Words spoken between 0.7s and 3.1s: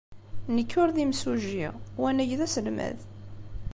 ur d imsujji, wanag d aselmad.